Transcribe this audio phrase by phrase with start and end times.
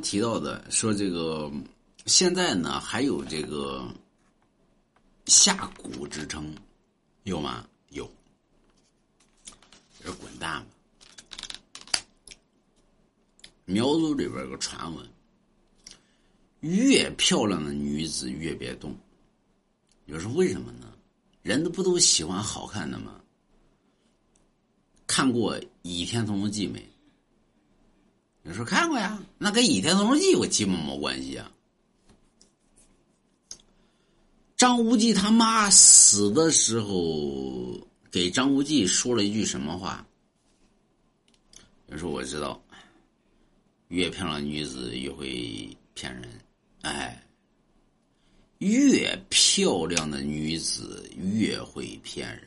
[0.00, 1.50] 提到的，说这个
[2.06, 3.86] 现在呢还有这个
[5.26, 6.54] 下蛊之称，
[7.22, 7.66] 有吗？
[7.90, 8.10] 有，
[10.04, 10.66] 这滚蛋吧！
[13.64, 15.08] 苗族里边有个传闻，
[16.60, 18.96] 越漂亮的女子越别动。
[20.04, 20.92] 你说为什么呢？
[21.42, 23.20] 人都不都喜欢好看的吗？
[25.06, 26.88] 看过《倚天屠龙记》没？
[28.42, 29.22] 你说看过呀？
[29.38, 31.50] 那跟《倚天屠龙记》有基本没关系啊。
[34.56, 40.06] 张无忌他妈死的时候，给张无忌说了一句什么话？
[41.86, 42.62] 你说我知道，
[43.88, 46.28] 越漂亮女子越会骗人，
[46.82, 47.22] 哎，
[48.58, 52.46] 越漂亮的女子越会骗人。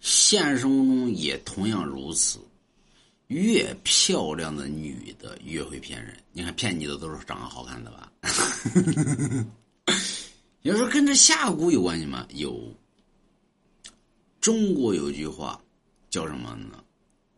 [0.00, 2.38] 现实生活中也同样如此，
[3.32, 6.14] 越漂亮的女的越会骗人。
[6.32, 8.12] 你看骗你的都是长得好看的吧？
[10.60, 12.26] 有时候跟这下蛊有关系吗？
[12.34, 12.60] 有。
[14.40, 15.58] 中国有句话
[16.10, 16.84] 叫什么呢？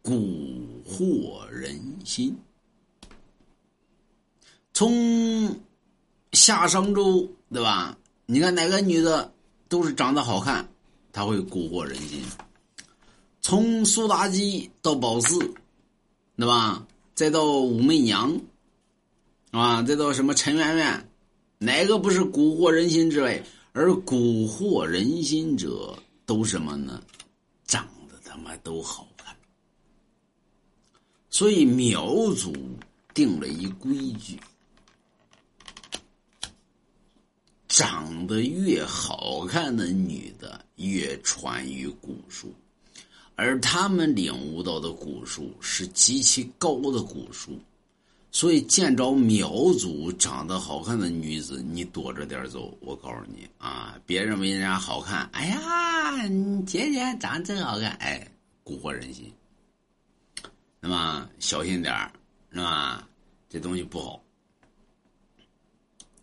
[0.02, 2.36] 蛊惑人心。
[4.72, 5.56] 从
[6.32, 7.96] 夏商周对吧？
[8.26, 9.32] 你看哪个女的
[9.68, 10.68] 都是长得好看，
[11.12, 12.20] 她会蛊惑人心。
[13.40, 15.38] 从苏妲己到褒姒，
[16.36, 16.86] 对吧？
[17.14, 18.40] 再到武媚娘，
[19.52, 21.08] 啊，再到什么陈圆圆，
[21.58, 23.40] 哪个不是蛊惑人心之辈？
[23.72, 25.96] 而蛊惑人心者
[26.26, 27.02] 都什么呢？
[27.66, 29.36] 长得他妈都好看。
[31.30, 32.52] 所以苗族
[33.12, 34.38] 定了一规矩：
[37.68, 42.52] 长得越好看的女的越传于蛊术。
[43.36, 47.58] 而他们领悟到的蛊术是极其高的蛊术，
[48.30, 52.76] 所以见着苗族长得好看的女子，你躲着点走。
[52.80, 56.28] 我告诉你啊，别认为人家好看，哎呀，
[56.64, 58.26] 姐姐长得真好看，哎，
[58.64, 59.32] 蛊惑人心。
[60.80, 61.92] 那么小心点
[62.52, 63.08] 是吧？
[63.48, 64.22] 这东西不好，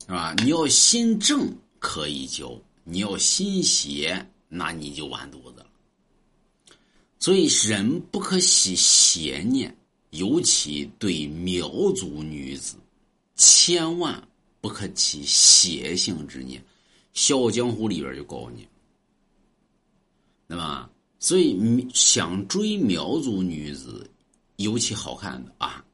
[0.05, 0.33] 是吧？
[0.43, 5.65] 你要心正可以教，你要心邪，那你就完犊子了。
[7.21, 9.73] 所以，人不可起邪念，
[10.09, 12.75] 尤其对苗族女子，
[13.35, 14.27] 千万
[14.59, 16.59] 不可起邪性之念。
[17.13, 18.67] 《笑傲江湖》里边就告诉你，
[20.47, 20.89] 对吧？
[21.19, 24.09] 所以，想追苗族女子，
[24.55, 25.85] 尤其好看的啊，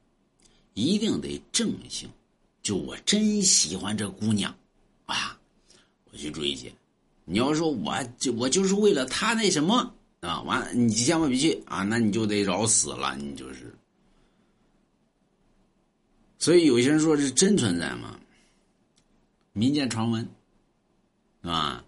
[0.75, 2.09] 一定得正性。
[2.63, 4.55] 就我真喜欢这姑娘，
[5.05, 5.37] 啊，
[6.09, 6.73] 我去追去。
[7.25, 9.93] 你要说我就我就是为了她那什么。
[10.27, 11.83] 啊，完了，你千万别去啊！
[11.83, 13.73] 那你就得找死了，你就是。
[16.38, 18.19] 所以有些人说是真存在嘛，
[19.53, 20.21] 民间传闻，
[21.41, 21.83] 是吧？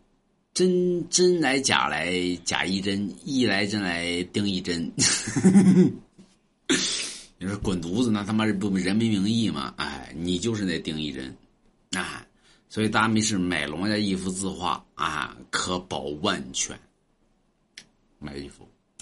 [0.53, 4.89] 真真来假来假一真，一来真来丁一真。
[7.37, 9.73] 你说滚犊子，那他妈是不人民名义嘛？
[9.77, 11.35] 哎，你就是那丁一真，
[11.91, 12.25] 啊！
[12.69, 16.79] 所以大家没事买龙家一幅字画啊，可保万全。
[18.19, 18.67] 买衣服。